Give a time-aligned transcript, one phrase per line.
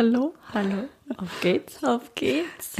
[0.00, 0.32] Hallo?
[0.54, 0.88] Hallo.
[1.18, 1.84] Auf geht's.
[1.84, 2.72] Auf geht's.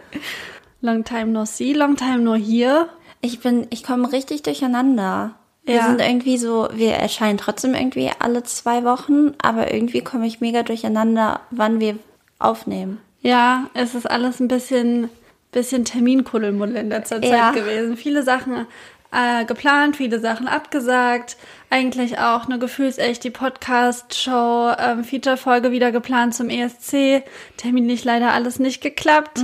[0.80, 2.88] long time no see, long time no here.
[3.20, 5.34] Ich bin, ich komme richtig durcheinander.
[5.66, 5.86] Wir Ja.
[5.86, 10.62] sind irgendwie so, wir erscheinen trotzdem irgendwie alle zwei Wochen, aber irgendwie komme ich mega
[10.62, 11.98] durcheinander, wann wir
[12.38, 13.02] aufnehmen.
[13.20, 15.10] Ja, es ist alles ein bisschen,
[15.52, 17.50] bisschen Terminkuddelmuddel in letzter Zeit Ja.
[17.50, 17.98] gewesen.
[17.98, 18.66] Viele Sachen
[19.12, 21.36] äh, geplant, viele Sachen abgesagt.
[21.70, 27.22] Eigentlich auch eine gefühlsecht die Podcast-Show, ähm, Feature-Folge wieder geplant zum ESC.
[27.56, 29.40] Terminlich leider alles nicht geklappt.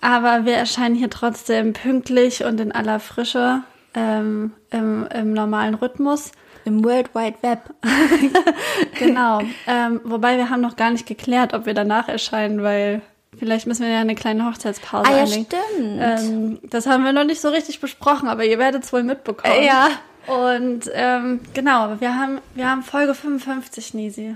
[0.00, 3.62] Aber wir erscheinen hier trotzdem pünktlich und in aller Frische
[3.94, 6.32] ähm, im, im normalen Rhythmus.
[6.64, 7.60] Im World Wide Web.
[8.98, 9.40] Genau.
[9.66, 13.02] ähm, wobei wir haben noch gar nicht geklärt, ob wir danach erscheinen, weil
[13.38, 15.46] vielleicht müssen wir ja eine kleine Hochzeitspause Ah ja, einlegen.
[15.46, 16.00] stimmt.
[16.00, 19.52] Ähm, das haben wir noch nicht so richtig besprochen, aber ihr werdet es wohl mitbekommen.
[19.54, 19.88] Äh, ja.
[20.26, 24.34] Und ähm, genau, wir haben, wir haben Folge 55, Nisi.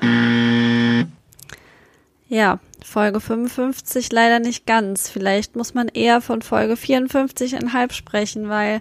[2.28, 5.08] Ja, Folge 55 leider nicht ganz.
[5.10, 8.80] Vielleicht muss man eher von Folge 54,5 sprechen, weil,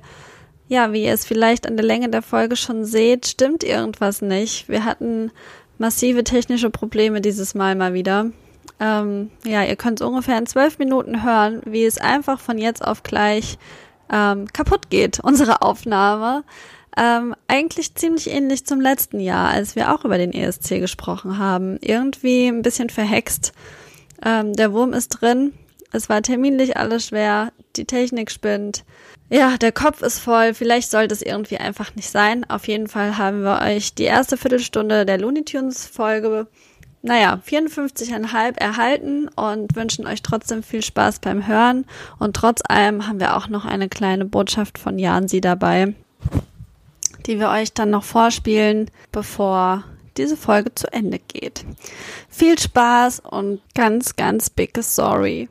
[0.67, 4.69] ja, wie ihr es vielleicht an der Länge der Folge schon seht, stimmt irgendwas nicht.
[4.69, 5.31] Wir hatten
[5.79, 8.27] massive technische Probleme dieses Mal mal wieder.
[8.79, 13.03] Ähm, ja, ihr könnt ungefähr in zwölf Minuten hören, wie es einfach von jetzt auf
[13.03, 13.57] gleich
[14.11, 16.43] ähm, kaputt geht, unsere Aufnahme.
[16.97, 21.77] Ähm, eigentlich ziemlich ähnlich zum letzten Jahr, als wir auch über den ESC gesprochen haben.
[21.81, 23.53] Irgendwie ein bisschen verhext.
[24.25, 25.53] Ähm, der Wurm ist drin.
[25.91, 27.51] Es war terminlich alles schwer.
[27.75, 28.83] Die Technik spinnt.
[29.29, 30.53] Ja, der Kopf ist voll.
[30.53, 32.49] Vielleicht sollte es irgendwie einfach nicht sein.
[32.49, 36.47] Auf jeden Fall haben wir euch die erste Viertelstunde der Looney Tunes Folge,
[37.01, 41.85] naja, 54,5 erhalten und wünschen euch trotzdem viel Spaß beim Hören.
[42.19, 45.93] Und trotz allem haben wir auch noch eine kleine Botschaft von Jansi dabei,
[47.25, 49.83] die wir euch dann noch vorspielen, bevor
[50.17, 51.63] diese Folge zu Ende geht.
[52.27, 55.47] Viel Spaß und ganz, ganz big sorry.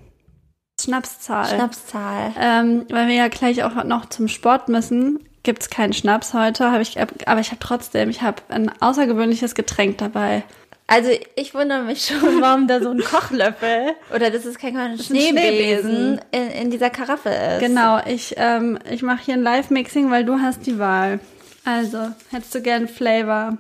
[0.81, 1.47] Schnapszahl.
[1.47, 2.35] Schnapszahl.
[2.39, 6.83] Ähm, weil wir ja gleich auch noch zum Sport müssen, gibt's keinen Schnaps heute, habe
[6.83, 10.45] ich, aber ich habe trotzdem, ich habe ein außergewöhnliches Getränk dabei.
[10.91, 16.19] Also ich wundere mich schon, warum da so ein Kochlöffel oder das ist kein Schneebesen
[16.33, 17.61] in, in dieser Karaffe ist.
[17.61, 21.21] Genau, ich, ähm, ich mache hier ein Live-Mixing, weil du hast die Wahl.
[21.65, 21.99] Also,
[22.31, 23.59] hättest du gern Flavor?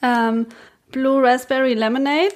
[0.00, 0.46] Ähm,
[0.92, 2.34] Blue Raspberry Lemonade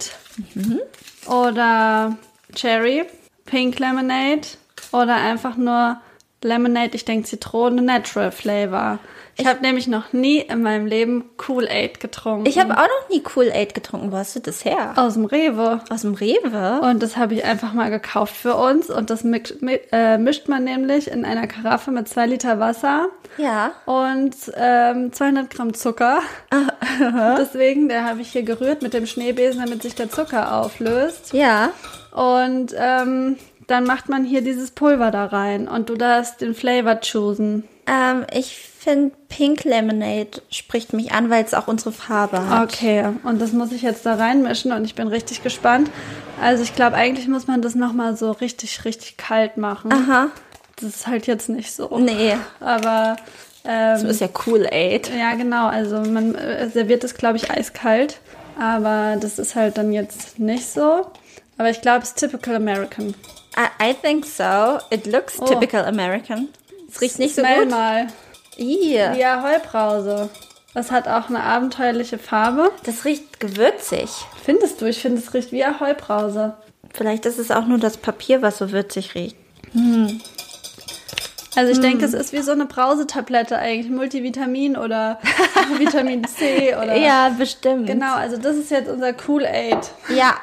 [1.29, 2.19] oder
[2.55, 3.05] Cherry,
[3.47, 4.43] Pink Lemonade
[4.91, 6.01] oder einfach nur
[6.43, 8.99] Lemonade, ich denke Zitrone, Natural Flavor.
[9.37, 12.47] Ich, habe nämlich noch nie in meinem Leben Kool-Aid getrunken.
[12.47, 14.13] Ich habe auch noch nie Kool-Aid getrunken.
[14.13, 14.93] Wo hast du das her?
[14.97, 15.81] aus dem Rewe.
[15.91, 16.81] Aus dem Rewe?
[16.83, 18.91] Und das habe ich einfach mal gekauft für uns.
[18.91, 23.09] Und das mix, mi- äh, mischt man nämlich in einer Karaffe mit zwei Liter Wasser
[23.37, 23.73] Ja.
[23.87, 26.21] und ähm, 200 Gramm Zucker.
[27.39, 31.33] Deswegen, der habe ich hier gerührt mit dem Schneebesen, damit sich der Zucker auflöst.
[31.33, 31.71] Ja.
[32.13, 37.01] Und ähm, dann macht man hier dieses Pulver da rein und du darfst den Flavor
[37.01, 37.65] choosen.
[37.87, 42.73] Ähm, ich finde Pink Lemonade spricht mich an, weil es auch unsere Farbe hat.
[42.73, 45.91] Okay, und das muss ich jetzt da reinmischen und ich bin richtig gespannt.
[46.41, 49.93] Also ich glaube, eigentlich muss man das nochmal so richtig, richtig kalt machen.
[49.93, 50.29] Aha.
[50.77, 51.99] Das ist halt jetzt nicht so.
[51.99, 53.17] Nee, Aber
[53.65, 55.11] ähm, das ist ja Kool-Aid.
[55.17, 55.67] ja, genau.
[55.69, 58.19] Also man äh, serviert es, glaube ich, eiskalt.
[58.59, 61.07] Aber das ist halt dann jetzt nicht so.
[61.59, 63.15] Aber ich glaube, es ist typical American.
[63.57, 64.79] I, I think so.
[64.91, 65.47] It looks Oh.
[65.47, 66.49] typical American.
[66.95, 67.71] Es riecht nicht so Smell gut.
[67.71, 68.07] mal.
[68.57, 70.29] Ih, Die Ahoi-Brause.
[70.75, 72.71] Das hat auch eine abenteuerliche Farbe.
[72.85, 74.11] Das riecht gewürzig.
[74.45, 74.87] Findest du?
[74.87, 76.55] Ich finde, es riecht wie Ahoi-Brause.
[76.93, 79.37] Vielleicht ist es auch nur das Papier, was so würzig riecht.
[81.57, 81.83] Also ich Hm.
[81.83, 83.91] denke, es ist wie so eine Brausetablette eigentlich.
[83.91, 85.19] Multivitamin oder
[85.79, 86.97] Vitamin C oder...
[86.97, 87.87] Ja, bestimmt.
[87.87, 89.79] Genau, also das ist jetzt unser Kool-Aid.
[90.15, 90.35] Ja.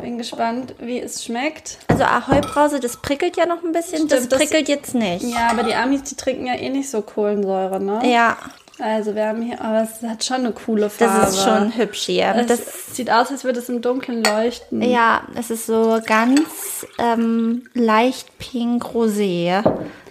[0.00, 1.78] Bin gespannt, wie es schmeckt.
[1.88, 4.08] Also Ahoi-Brause, das prickelt ja noch ein bisschen.
[4.08, 5.22] das Stimmt, das- prickelt jetzt nicht.
[5.24, 8.00] Ja, aber die Amis, die trinken ja eh nicht so Kohlensäure, ne?
[8.04, 8.36] Ja,
[8.78, 11.20] Also wir haben hier, aber es hat schon eine coole Farbe.
[11.20, 12.34] das ist schon hübsch hier.
[12.34, 14.80] Es Das, sieht aus, als würde es im Dunkeln leuchten.
[14.80, 19.62] ja, es ist so ganz ähm, leicht pink-rosé.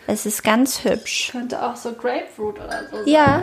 [0.06, 1.30] Es ist ganz hübsch.
[1.32, 3.08] Könnte auch so Grapefruit oder so sein.
[3.08, 3.42] Ja,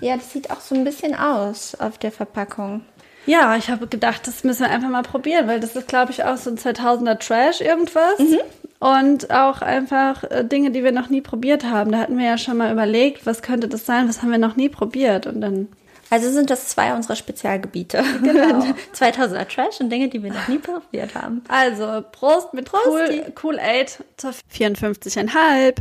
[0.00, 2.82] ja, das sieht auch so ein bisschen aus auf der Verpackung.
[3.26, 6.24] Ja, ich habe gedacht, das müssen wir einfach mal probieren, weil das ist, glaube ich,
[6.24, 8.18] auch so ein 2000er Trash irgendwas.
[8.18, 8.38] Mhm.
[8.80, 11.92] Und auch einfach äh, Dinge, die wir noch nie probiert haben.
[11.92, 14.56] Da hatten wir ja schon mal überlegt, was könnte das sein, was haben wir noch
[14.56, 15.28] nie probiert.
[15.28, 15.68] Und dann,
[16.10, 18.02] Also sind das zwei unserer Spezialgebiete.
[18.24, 18.64] Genau.
[18.98, 21.44] 2000er Trash und Dinge, die wir noch nie probiert haben.
[21.48, 23.22] also Prost mit Prosti.
[23.22, 25.76] cool, cool 8 zur 54,5.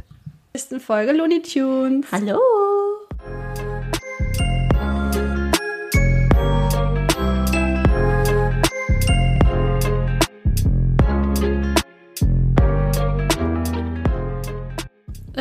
[0.53, 2.05] Nächsten Folge Looney Tunes.
[2.11, 2.37] Hallo.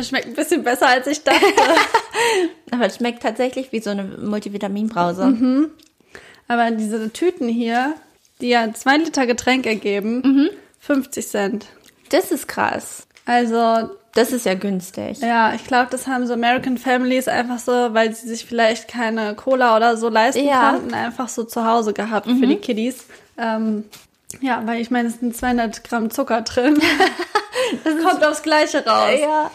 [0.01, 1.45] Das schmeckt ein bisschen besser, als ich dachte.
[2.71, 5.27] Aber es schmeckt tatsächlich wie so eine Multivitaminbrause.
[5.27, 5.69] Mhm.
[6.47, 7.93] Aber diese Tüten hier,
[8.41, 10.49] die ja zwei Liter Getränk ergeben,
[10.79, 11.65] 50 Cent.
[12.09, 13.05] Das ist krass.
[13.27, 15.19] Also, Das ist ja günstig.
[15.19, 19.35] ja, ich glaube, das haben so American Families einfach so, weil sie sich vielleicht keine
[19.35, 20.71] Cola oder so leisten Ja.
[20.71, 23.05] konnten, einfach so zu Hause gehabt für die Kiddies.
[23.37, 23.85] Ähm,
[24.41, 26.79] ja, weil ich meine, es sind 200 Gramm Zucker drin.
[27.83, 29.19] das kommt aufs Gleiche raus.
[29.21, 29.51] Ja.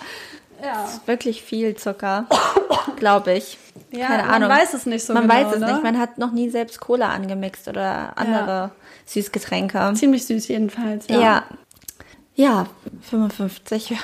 [0.63, 0.89] Ja.
[1.07, 2.27] Wirklich viel Zucker,
[2.97, 3.59] glaube ich.
[3.91, 4.49] Ja, Keine man Ahnung.
[4.51, 5.73] weiß es nicht so Man genau, weiß es ne?
[5.73, 5.83] nicht.
[5.83, 8.71] Man hat noch nie selbst Cola angemixt oder andere
[9.07, 9.93] Süßgetränke.
[9.95, 11.21] Ziemlich süß jedenfalls, Ja.
[11.21, 11.43] ja.
[12.35, 12.67] ja.
[13.11, 13.97] 55.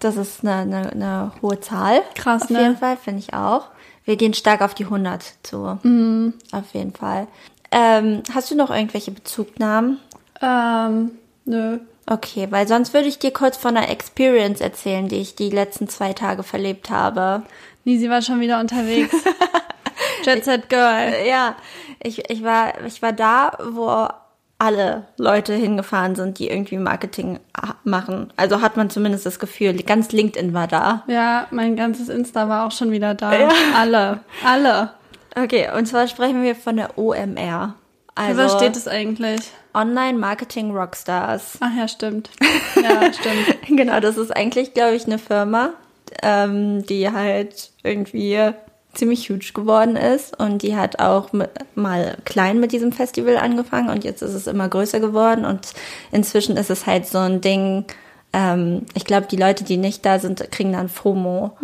[0.00, 2.02] Das ist eine, eine, eine hohe Zahl.
[2.14, 2.62] Krass, Auf ne?
[2.62, 3.68] jeden Fall, finde ich auch.
[4.04, 5.78] Wir gehen stark auf die 100 zu.
[5.82, 6.34] Mhm.
[6.52, 7.26] Auf jeden Fall.
[7.70, 9.98] Ähm, hast du noch irgendwelche Bezugnahmen?
[10.42, 11.12] Ähm,
[11.44, 11.78] nö.
[12.10, 15.88] Okay, weil sonst würde ich dir kurz von einer Experience erzählen, die ich die letzten
[15.88, 17.44] zwei Tage verlebt habe.
[17.84, 19.14] Nisi war schon wieder unterwegs.
[20.24, 21.14] Jet Set Girl.
[21.24, 21.54] Ja,
[22.02, 24.08] ich, ich, war, ich war da, wo
[24.58, 27.38] alle Leute hingefahren sind, die irgendwie Marketing
[27.84, 28.32] machen.
[28.36, 31.04] Also hat man zumindest das Gefühl, ganz LinkedIn war da.
[31.06, 33.30] Ja, mein ganzes Insta war auch schon wieder da.
[33.76, 34.20] Alle.
[34.44, 34.90] Alle.
[35.36, 37.74] Okay, und zwar sprechen wir von der OMR.
[38.16, 39.52] Für Also was steht es eigentlich?
[39.74, 41.58] Online Marketing Rockstars.
[41.60, 42.30] Ach ja, stimmt.
[42.82, 43.56] Ja, stimmt.
[43.68, 45.70] genau, das ist eigentlich, glaube ich, eine Firma,
[46.22, 48.52] ähm, die halt irgendwie
[48.94, 53.88] ziemlich huge geworden ist und die hat auch mit, mal klein mit diesem Festival angefangen
[53.90, 55.72] und jetzt ist es immer größer geworden und
[56.10, 57.84] inzwischen ist es halt so ein Ding,
[58.32, 61.56] ähm, ich glaube, die Leute, die nicht da sind, kriegen dann FOMO,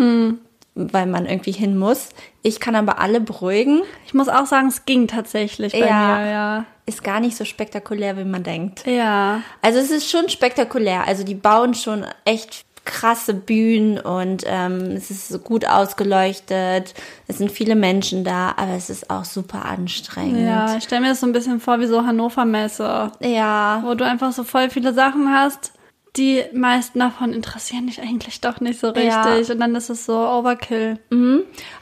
[0.74, 2.10] weil man irgendwie hin muss.
[2.42, 6.18] Ich kann aber alle beruhigen, Ich muss auch sagen, es ging tatsächlich bei Ja.
[6.18, 6.64] mir, ja.
[6.86, 8.86] Ist gar nicht so spektakulär, wie man denkt.
[8.86, 9.42] Ja.
[9.60, 11.06] Also es ist schon spektakulär.
[11.06, 16.94] Also die bauen schon echt krasse Bühnen und ähm, es ist so gut ausgeleuchtet.
[17.26, 20.40] Es sind viele Menschen da, aber es ist auch super anstrengend.
[20.46, 23.82] Ja, ich stelle mir das so ein bisschen vor wie so Hannover Messe, Ja.
[23.84, 25.72] wo du einfach so voll viele Sachen hast.
[26.16, 29.04] Die meisten davon interessieren dich eigentlich doch nicht so richtig.
[29.48, 29.52] Ja.
[29.52, 30.98] Und dann ist es so Overkill.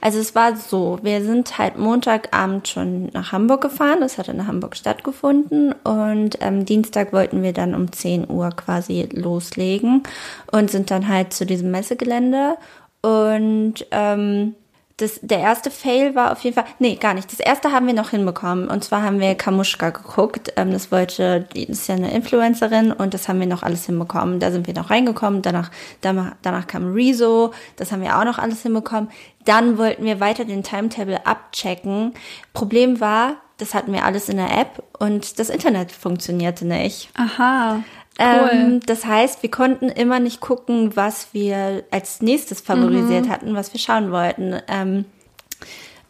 [0.00, 4.46] Also es war so, wir sind halt Montagabend schon nach Hamburg gefahren, das hat in
[4.46, 10.02] Hamburg stattgefunden und ähm, Dienstag wollten wir dann um 10 Uhr quasi loslegen
[10.50, 12.56] und sind dann halt zu diesem Messegelände
[13.02, 14.54] und ähm,
[14.96, 17.32] das, der erste Fail war auf jeden Fall, nee, gar nicht.
[17.32, 18.68] Das erste haben wir noch hinbekommen.
[18.68, 20.52] Und zwar haben wir Kamuschka geguckt.
[20.56, 24.38] Ähm, das wollte, die ist ja eine Influencerin und das haben wir noch alles hinbekommen.
[24.38, 25.42] Da sind wir noch reingekommen.
[25.42, 27.52] Danach, danach, danach kam Rezo.
[27.76, 29.10] Das haben wir auch noch alles hinbekommen.
[29.44, 32.14] Dann wollten wir weiter den Timetable abchecken.
[32.52, 37.10] Problem war, das hatten wir alles in der App und das Internet funktionierte nicht.
[37.14, 37.82] Aha.
[38.18, 38.50] Cool.
[38.52, 43.72] Ähm, das heißt, wir konnten immer nicht gucken, was wir als nächstes favorisiert hatten, was
[43.72, 44.60] wir schauen wollten.
[44.68, 45.04] Ähm,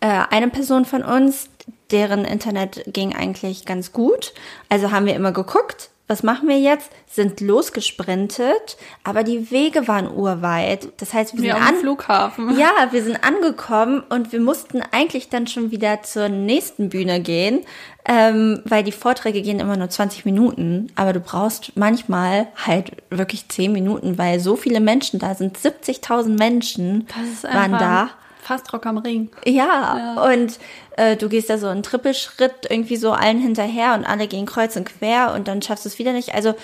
[0.00, 1.48] äh, eine Person von uns,
[1.90, 4.34] deren Internet ging eigentlich ganz gut.
[4.68, 6.90] Also haben wir immer geguckt, was machen wir jetzt?
[7.06, 10.88] Sind losgesprintet, aber die Wege waren urweit.
[10.98, 12.58] Das heißt, wir wie sind an Flughafen.
[12.58, 17.60] ja, wir sind angekommen und wir mussten eigentlich dann schon wieder zur nächsten Bühne gehen,
[18.04, 23.48] ähm, weil die Vorträge gehen immer nur 20 Minuten, aber du brauchst manchmal halt wirklich
[23.48, 25.56] 10 Minuten, weil so viele Menschen da sind.
[25.56, 27.06] 70.000 Menschen
[27.42, 28.10] waren da.
[28.44, 29.30] Fast Rock am Ring.
[29.46, 30.58] Ja, und
[30.98, 34.76] äh, du gehst da so einen Trippelschritt irgendwie so allen hinterher und alle gehen kreuz
[34.76, 36.34] und quer und dann schaffst du es wieder nicht.
[36.34, 36.54] Also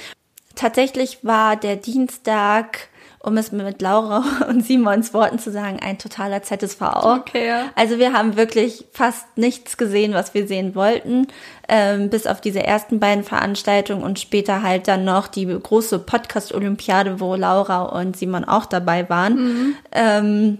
[0.55, 6.43] tatsächlich war der Dienstag, um es mit Laura und Simons Worten zu sagen, ein totaler
[6.43, 6.83] ZSV.
[7.03, 7.71] Okay, ja.
[7.77, 11.29] Also wir haben wirklich fast nichts gesehen, was wir sehen wollten,
[11.67, 17.21] ähm, bis auf diese ersten beiden Veranstaltungen und später halt dann noch die große Podcast-Olympiade,
[17.21, 19.77] wo Laura und Simon auch dabei waren.
[19.93, 20.59] Ähm,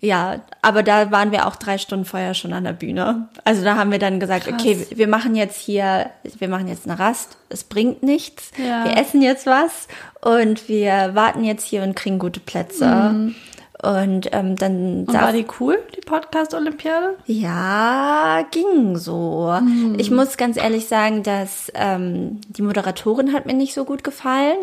[0.00, 3.28] ja, aber da waren wir auch drei Stunden vorher schon an der Bühne.
[3.44, 4.54] Also da haben wir dann gesagt, Krass.
[4.60, 7.36] okay, wir machen jetzt hier, wir machen jetzt eine Rast.
[7.48, 8.52] Es bringt nichts.
[8.56, 8.84] Ja.
[8.84, 9.88] Wir essen jetzt was
[10.20, 13.32] und wir warten jetzt hier und kriegen gute Plätze.
[13.80, 17.16] Und ähm, dann Und war die cool, die Podcast-Olympiade?
[17.26, 19.56] ja, ging so.
[19.98, 24.58] Ich muss ganz ehrlich sagen, dass ähm, die Moderatorin hat mir nicht so gut gefallen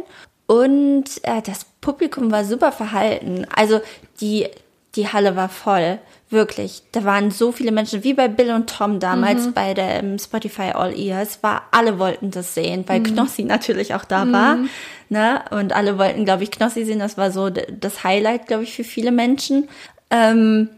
[0.48, 3.48] und äh, das Publikum war super verhalten.
[3.56, 3.80] Also
[4.20, 4.48] die
[4.96, 6.00] die Halle war voll,
[6.30, 6.84] wirklich.
[6.92, 10.98] Da waren so viele Menschen, wie bei Bill und Tom damals bei dem Spotify All
[10.98, 11.44] Ears.
[11.44, 14.58] War alle wollten das sehen, weil Knossi natürlich auch da war.
[15.10, 15.44] Ne?
[15.52, 17.00] Und alle wollten, glaube ich, Knossi sehen.
[17.00, 19.70] Das war so das Highlight, glaube ich, für viele Menschen.
[20.10, 20.70] Ähm,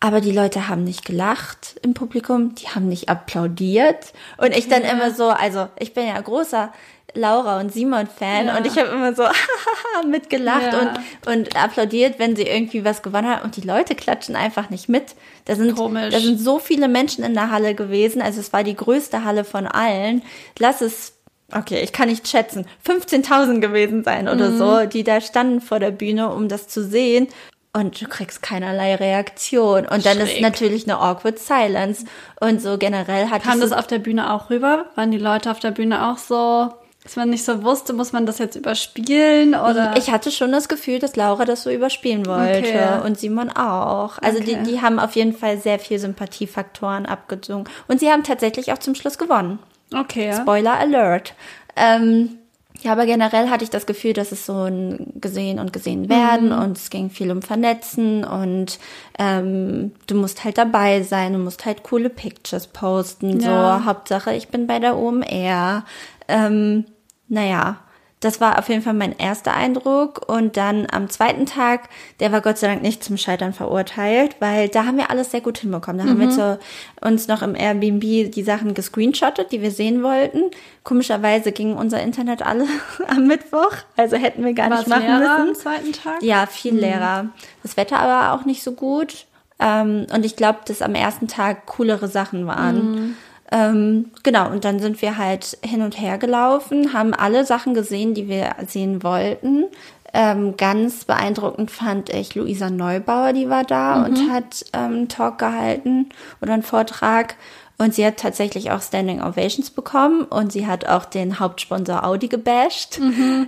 [0.00, 4.12] aber die Leute haben nicht gelacht im Publikum, die haben nicht applaudiert.
[4.36, 6.72] Und ich dann immer so, also ich bin ja großer
[7.14, 8.56] Laura und Simon Fan Ja.
[8.56, 9.24] und ich habe immer so
[10.08, 10.80] mitgelacht Ja.
[11.24, 14.88] und, und applaudiert, wenn sie irgendwie was gewonnen hat und die Leute klatschen einfach nicht
[14.88, 15.14] mit.
[15.44, 16.12] Da sind, Komisch.
[16.12, 19.44] da sind so viele Menschen in der Halle gewesen, also es war die größte Halle
[19.44, 20.22] von allen.
[20.58, 21.14] Lass es,
[21.54, 24.58] okay, ich kann nicht schätzen, 15.000 gewesen sein oder Mhm.
[24.58, 27.28] so, die da standen vor der Bühne, um das zu sehen.
[27.76, 29.84] Und du kriegst keinerlei Reaktion.
[29.88, 30.42] Und dann ist Schräg.
[30.42, 32.04] natürlich eine awkward silence.
[32.38, 34.84] Und so generell hat Kam das auf der Bühne auch rüber?
[34.94, 36.72] Waren die Leute auf der Bühne auch so,
[37.04, 39.94] dass man nicht so wusste, muss man das jetzt überspielen oder?
[39.98, 43.06] Ich hatte schon das Gefühl, dass Laura das so überspielen wollte Okay.
[43.06, 44.18] und Simon auch.
[44.22, 44.58] Also Okay.
[44.64, 47.64] die, die haben auf jeden Fall sehr viel Sympathiefaktoren abgezogen.
[47.88, 49.58] Und sie haben tatsächlich auch zum Schluss gewonnen.
[49.94, 50.32] okay.
[50.32, 51.34] Spoiler Alert.
[51.76, 52.38] Ähm,
[52.80, 56.48] ja, aber generell hatte ich das Gefühl, dass es so ein gesehen und gesehen werden
[56.56, 56.58] Mhm.
[56.62, 58.78] und es ging viel um Vernetzen und
[59.18, 63.40] ähm, du musst halt dabei sein, du musst halt coole Pictures posten.
[63.40, 63.78] Ja.
[63.78, 65.84] So, Hauptsache, ich bin bei der OMR.
[66.28, 66.84] Ähm,
[67.28, 67.78] naja,
[68.24, 70.28] das war auf jeden Fall mein erster Eindruck.
[70.30, 71.90] Und dann am zweiten Tag,
[72.20, 75.42] der war Gott sei Dank nicht zum Scheitern verurteilt, weil da haben wir alles sehr
[75.42, 75.98] gut hinbekommen.
[75.98, 76.58] Da haben wir zu,
[77.02, 80.50] uns noch im Airbnb die Sachen gescreenshottet, die wir sehen wollten.
[80.84, 82.66] Komischerweise ging unser Internet alle
[83.08, 85.60] am Mittwoch, also hätten wir gar War nicht machen leerer am müssen.
[85.60, 86.22] zweiten Tag?
[86.22, 87.26] Ja, viel leerer.
[87.62, 89.26] Das Wetter aber auch nicht so gut.
[89.58, 93.16] Ähm, und ich glaube, dass am ersten Tag coolere Sachen waren.
[93.52, 98.14] Ähm, genau, und dann sind wir halt hin und her gelaufen, haben alle Sachen gesehen,
[98.14, 99.66] die wir sehen wollten.
[100.12, 105.38] Ähm, ganz beeindruckend fand ich Luisa Neubauer, die war da und hat ähm, einen Talk
[105.38, 106.08] gehalten
[106.40, 107.34] oder einen Vortrag.
[107.76, 112.28] Und sie hat tatsächlich auch Standing Ovations bekommen und sie hat auch den Hauptsponsor Audi
[112.28, 113.00] gebasht.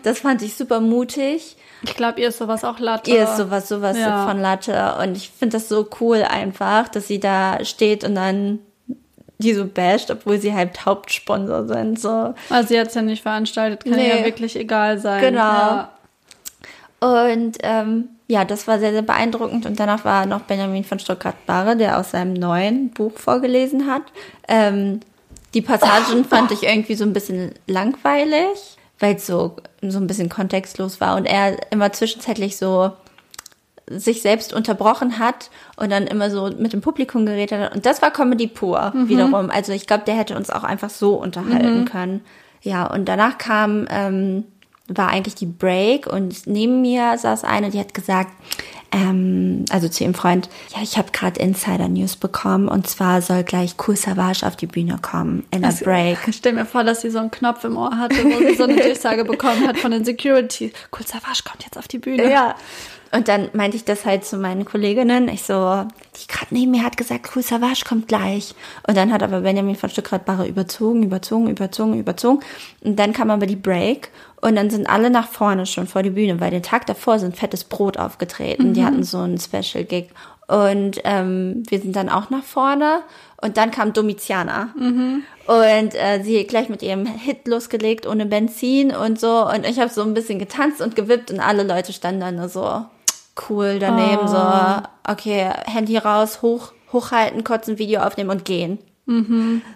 [0.03, 1.57] Das fand ich super mutig.
[1.85, 3.09] Ich glaube, ihr ist sowas auch Latte.
[3.09, 4.27] Ihr ist sowas, sowas Ja.
[4.27, 4.97] von Latte.
[5.01, 8.59] Und ich finde das so cool einfach, dass sie da steht und dann
[9.39, 12.01] die so basht, obwohl sie halt Hauptsponsor sind.
[12.01, 12.35] So.
[12.51, 14.09] Also sie hat es ja nicht veranstaltet, kann Nee.
[14.09, 15.21] ja wirklich egal sein.
[15.21, 15.41] Genau.
[15.41, 15.91] Ja.
[17.01, 19.67] Und ähm, ja, das war sehr, sehr beeindruckend.
[19.67, 24.03] Und danach war noch Benjamin von Stuttgart-Barre, der aus seinem neuen Buch vorgelesen hat.
[24.49, 25.01] Ähm,
[25.55, 30.29] die Passagen fand ich irgendwie so ein bisschen langweilig, weil es so, so ein bisschen
[30.29, 32.91] kontextlos war und er immer zwischenzeitlich so
[33.89, 37.75] sich selbst unterbrochen hat und dann immer so mit dem Publikum geredet hat.
[37.75, 39.51] Und das war Comedy pur wiederum.
[39.51, 42.23] Also ich glaube, der hätte uns auch einfach so unterhalten können.
[42.63, 44.45] Ja, und danach kam, ähm,
[44.89, 48.31] war eigentlich die Break und neben mir saß eine, die hat gesagt,
[48.93, 53.43] ähm, also zu ihrem Freund, ja, ich habe gerade Insider News bekommen und zwar soll
[53.43, 56.19] gleich Cool Savage auf die Bühne kommen in der Also, Break.
[56.27, 58.65] Ich stell mir vor, dass sie so einen Knopf im Ohr hatte, wo sie so
[58.65, 60.73] eine Durchsage bekommen hat von den Security.
[60.93, 62.31] Cool Savage kommt jetzt auf die Bühne.
[62.31, 62.55] Ja.
[63.13, 65.29] Und dann meinte ich das halt zu meinen Kolleginnen.
[65.29, 68.55] Ich so, die gerade neben mir hat gesagt, cool, Savage kommt gleich.
[68.87, 72.41] Und dann hat aber Benjamin von Stuttgart-Barre überzogen, überzogen, überzogen, überzogen.
[72.83, 74.11] Und dann kam aber die Break.
[74.43, 77.37] Und dann sind alle nach vorne schon vor die Bühne, weil den Tag davor sind
[77.37, 78.75] fettes Brot aufgetreten.
[78.75, 79.23] Die hatten so
[79.57, 80.09] einen Special-Gig.
[80.49, 83.01] Und ähm, wir sind dann auch nach vorne.
[83.43, 84.69] Und dann kam Domitiana.
[85.47, 89.47] Und äh, sie gleich mit ihrem Hit losgelegt, ohne Benzin und so.
[89.47, 92.49] Und ich habe so ein bisschen getanzt und gewippt und alle Leute standen dann nur
[92.49, 92.85] so
[93.49, 98.79] cool daneben, so, okay, Handy raus, hoch, hochhalten, kurz ein Video aufnehmen und gehen.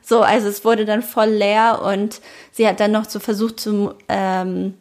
[0.02, 2.20] So, also es wurde dann voll leer und
[2.52, 4.74] sie hat dann noch so versucht zu, ähm,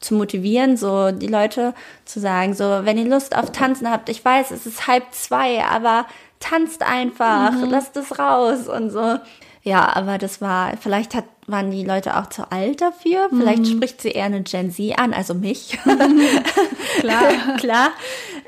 [0.00, 4.24] zu motivieren, so die Leute zu sagen, so, wenn ihr Lust auf Tanzen habt, ich
[4.24, 6.06] weiß, es ist halb zwei, aber
[6.40, 9.18] tanzt einfach, lasst es raus und so.
[9.62, 14.00] Ja, aber das war, vielleicht hat, waren die Leute auch zu alt dafür, vielleicht spricht
[14.00, 15.78] sie eher eine Gen Z an, also mich.
[17.00, 17.56] Klar.
[17.58, 17.90] Klar.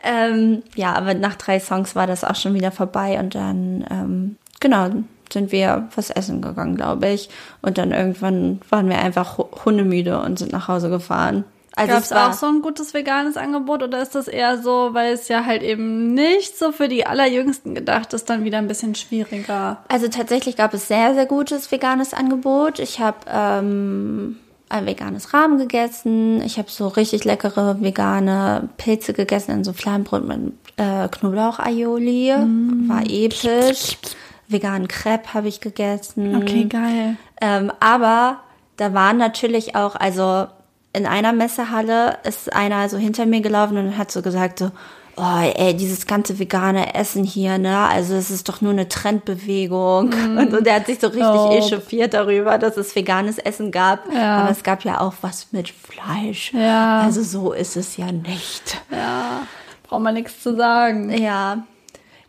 [0.03, 4.37] Ähm, ja, aber nach drei Songs war das auch schon wieder vorbei und dann, ähm,
[4.59, 4.89] genau,
[5.33, 7.29] sind wir was essen gegangen, glaube ich.
[7.62, 11.45] Und dann irgendwann waren wir einfach hu- hundemüde und sind nach Hause gefahren.
[11.75, 15.15] Also Gab es auch so ein gutes veganes Angebot oder ist das eher so, weil
[15.15, 18.95] es ja halt eben nicht so für die Allerjüngsten gedacht ist, dann wieder ein bisschen
[18.95, 19.79] schwieriger?
[19.89, 22.79] Also tatsächlich gab es sehr, sehr gutes veganes Angebot.
[22.79, 24.37] Ich habe ähm,
[24.69, 26.43] ein veganes Rahmen gegessen.
[26.43, 32.35] Ich habe so richtig leckere vegane Pilze gegessen in so Flammbrot mit äh, Knoblauch-Aioli.
[32.87, 33.97] War episch.
[34.53, 36.37] Veganen Crepe habe ich gegessen.
[36.37, 37.17] Okay, geil.
[37.41, 38.41] Ähm, aber
[38.77, 40.47] da waren natürlich auch, also
[40.93, 44.71] in einer Messehalle ist einer so hinter mir gelaufen und hat so gesagt so,
[45.17, 50.13] oh ey, dieses ganze vegane Essen hier, ne, also es ist doch nur eine Trendbewegung.
[50.13, 51.53] Und, und er hat sich so richtig Oh.
[51.57, 54.01] echauffiert darüber, dass es veganes Essen gab.
[54.13, 54.39] Ja.
[54.39, 56.53] Aber es gab ja auch was mit Fleisch.
[56.55, 57.01] Ja.
[57.03, 58.81] Also so ist es ja nicht.
[58.91, 59.43] Ja,
[59.85, 61.11] braucht man nichts zu sagen.
[61.11, 61.65] Ja.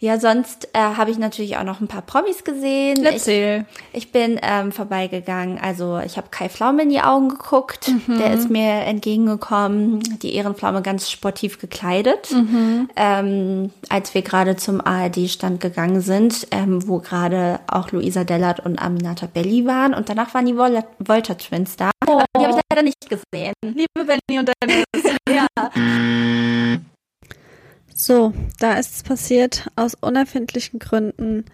[0.03, 3.05] Ja, sonst äh, habe ich natürlich auch noch ein paar Promis gesehen.
[3.05, 3.65] Erzähl.
[3.93, 5.57] Ich, ich bin ähm, vorbeigegangen.
[5.57, 7.88] Also ich habe Kai Pflaume in die Augen geguckt.
[7.88, 8.17] Mhm.
[8.17, 10.01] Der ist mir entgegengekommen.
[10.22, 12.31] Die Ehrenpflaume ganz sportiv gekleidet.
[12.31, 12.89] Mhm.
[12.98, 18.81] Ähm, als wir gerade zum ARD-Stand gegangen sind, ähm, wo gerade auch Luisa Dellert und
[18.81, 19.93] Aminata Belli waren.
[19.93, 21.91] Und danach waren die Vol Volta Twins da.
[22.05, 22.22] Oh.
[22.38, 23.53] Die habe ich leider nicht gesehen.
[23.63, 24.83] Liebe Benny und Dennis.
[25.29, 25.48] ja.
[28.05, 31.45] So, da ist es passiert aus unerfindlichen Gründen.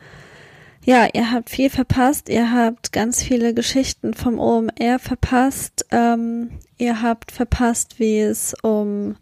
[0.84, 2.28] Ja, ihr habt viel verpasst.
[2.28, 5.86] Ihr habt ganz viele Geschichten vom OMR verpasst.
[5.92, 9.16] Ähm, ihr habt verpasst, wie es um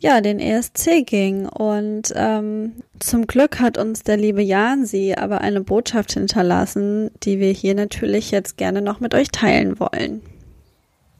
[0.00, 1.46] ja den ESC ging.
[1.46, 7.38] Und ähm, zum Glück hat uns der liebe Jan sie aber eine Botschaft hinterlassen, die
[7.38, 10.20] wir hier natürlich jetzt gerne noch mit euch teilen wollen.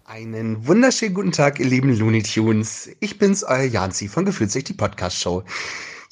[0.09, 2.89] Einen wunderschönen guten Tag, ihr lieben Looney Tunes.
[3.01, 5.43] Ich bin's, euer Janzi von Gefühlsig, die Podcast-Show.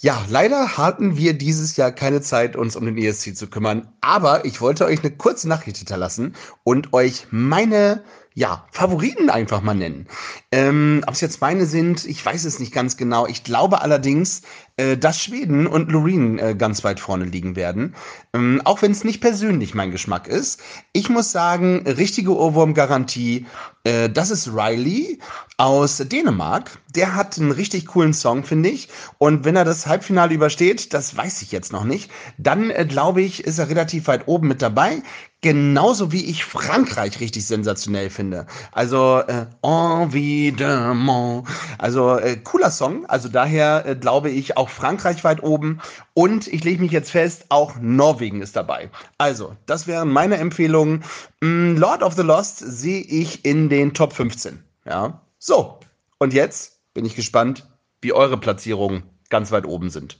[0.01, 4.45] Ja, leider hatten wir dieses Jahr keine Zeit, uns um den ESC zu kümmern, aber
[4.47, 6.35] ich wollte euch eine kurze Nachricht hinterlassen
[6.65, 8.03] und euch meine
[8.35, 10.09] ja, Favoriten einfach mal nennen.
[10.51, 13.29] Ähm, Ob es jetzt meine sind, ich weiß es nicht ganz genau.
[13.29, 14.43] Ich glaube allerdings,
[14.77, 17.95] äh, dass Schweden und Loreen äh, ganz weit vorne liegen werden.
[18.33, 20.61] Ähm, auch wenn es nicht persönlich mein Geschmack ist.
[20.93, 23.47] Ich muss sagen, richtige Ohrwurm-Garantie,
[23.85, 25.21] äh, das ist Riley
[25.59, 26.79] aus Dänemark.
[26.95, 28.89] Der hat einen richtig coolen Song, finde ich.
[29.19, 33.23] Und wenn er das Halbfinale übersteht, das weiß ich jetzt noch nicht, dann äh, glaube
[33.23, 35.03] ich, ist er relativ weit oben mit dabei.
[35.43, 38.47] Genauso wie ich Frankreich richtig sensationell finde.
[38.73, 41.47] Also äh, Envidement.
[41.77, 43.05] Also äh, cooler Song.
[43.07, 45.81] Also daher glaube ich auch Frankreich weit oben.
[46.15, 48.91] Und ich lege mich jetzt fest, auch Norwegen ist dabei.
[49.19, 51.05] Also, das wären meine Empfehlungen.
[51.41, 54.63] Mm, Lord of the Lost sehe ich in den Top 15.
[54.85, 55.21] Ja.
[55.39, 55.79] So.
[56.19, 57.67] Und jetzt bin ich gespannt,
[58.01, 60.19] wie eure Platzierungen ganz weit oben sind.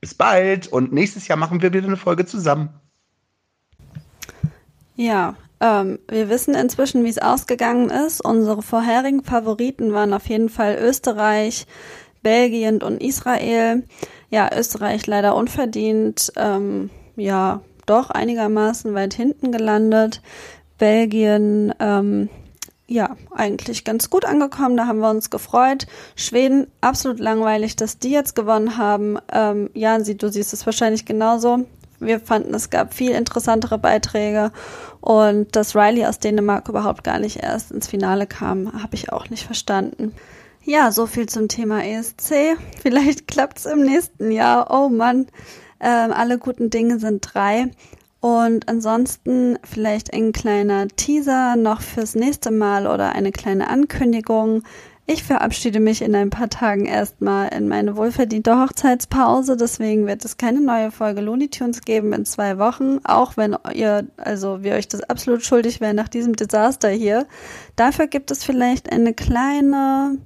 [0.00, 2.68] Bis bald und nächstes Jahr machen wir wieder eine Folge zusammen.
[4.94, 8.20] Ja, ähm, wir wissen inzwischen, wie es ausgegangen ist.
[8.24, 11.66] Unsere vorherigen Favoriten waren auf jeden Fall Österreich,
[12.26, 13.84] Belgien und Israel.
[14.30, 20.22] Ja, Österreich leider unverdient, ähm, ja, doch einigermaßen weit hinten gelandet.
[20.76, 22.28] Belgien, ähm,
[22.88, 25.86] ja, eigentlich ganz gut angekommen, da haben wir uns gefreut.
[26.16, 29.18] Schweden, absolut langweilig, dass die jetzt gewonnen haben.
[29.32, 31.64] Ähm, ja, du siehst es wahrscheinlich genauso.
[32.00, 34.50] Wir fanden, es gab viel interessantere Beiträge
[35.00, 39.30] und dass Riley aus Dänemark überhaupt gar nicht erst ins Finale kam, habe ich auch
[39.30, 40.12] nicht verstanden.
[40.68, 42.58] Ja, so viel zum Thema ESC.
[42.82, 44.66] Vielleicht klappt's im nächsten Jahr.
[44.68, 45.28] Oh Mann,
[45.78, 47.70] ähm, alle guten Dinge sind drei.
[48.18, 54.64] Und ansonsten vielleicht ein kleiner Teaser noch fürs nächste Mal oder eine kleine Ankündigung.
[55.08, 59.56] Ich verabschiede mich in ein paar Tagen erstmal in meine wohlverdiente Hochzeitspause.
[59.56, 62.98] Deswegen wird es keine neue Folge Looney Tunes geben in zwei Wochen.
[63.04, 67.28] Auch wenn ihr, also wir euch das absolut schuldig wären nach diesem Desaster hier.
[67.76, 70.18] Dafür gibt es vielleicht eine kleine,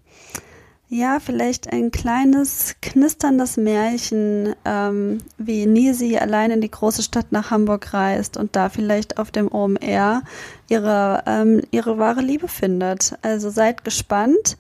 [0.93, 7.53] ja, vielleicht ein kleines knisterndes Märchen, ähm, wie Nisi allein in die große Stadt nach
[7.53, 10.23] Hamburg reist und da vielleicht auf dem OMR
[10.69, 13.17] ihre, ähm, ihre wahre Liebe findet.
[13.23, 14.57] Also seid gespannt.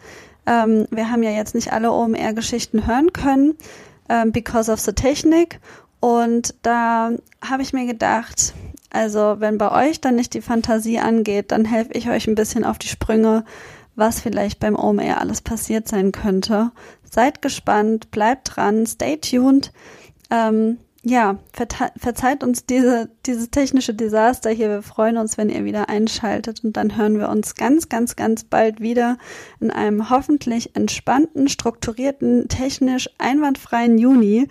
[0.47, 3.57] Ähm, wir haben ja jetzt nicht alle OMR-Geschichten hören können,
[4.09, 5.59] ähm, because of the Technik.
[5.99, 7.11] Und da
[7.43, 8.55] habe ich mir gedacht,
[8.91, 12.65] also wenn bei euch dann nicht die Fantasie angeht, dann helfe ich euch ein bisschen
[12.65, 13.45] auf die Sprünge,
[14.01, 16.73] was vielleicht beim OMR alles passiert sein könnte.
[17.09, 19.73] Seid gespannt, bleibt dran, stay tuned.
[20.31, 21.39] Ähm, ja,
[21.99, 24.69] verzeiht uns diese, dieses technische Desaster hier.
[24.69, 28.45] Wir freuen uns, wenn ihr wieder einschaltet und dann hören wir uns ganz, ganz, ganz
[28.45, 29.17] bald wieder
[29.61, 34.49] in einem hoffentlich entspannten, strukturierten, technisch einwandfreien Juni.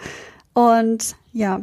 [0.53, 1.61] Und ja,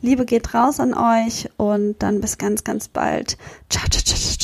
[0.00, 3.36] Liebe geht raus an euch und dann bis ganz, ganz bald.
[3.68, 4.39] Ciao, ciao, ciao.